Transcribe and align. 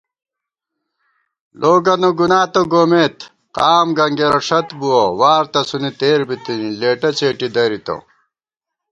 لوگَنہ 1.61 2.09
گُنا 2.19 2.41
تہ 2.53 2.61
گومېت، 2.71 3.17
قام 3.55 3.87
گنگېرہ 3.97 4.41
ݭت 4.47 4.67
بُوَہ 4.79 5.03
* 5.11 5.17
وار 5.19 5.43
تسُونی 5.51 5.91
تېر 5.99 6.19
بِتِنی، 6.27 6.69
لېٹہ 6.79 7.09
څېٹی 7.17 7.47
دَرِتہ 7.55 7.95